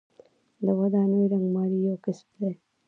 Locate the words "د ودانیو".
0.63-1.29